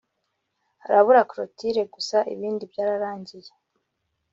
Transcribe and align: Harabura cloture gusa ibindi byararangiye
Harabura 0.83 1.21
cloture 1.31 1.81
gusa 1.93 2.17
ibindi 2.33 2.63
byararangiye 2.71 3.51